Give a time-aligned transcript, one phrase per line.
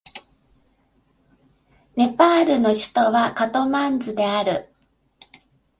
[1.95, 4.73] ネパールの首都はカトマンズである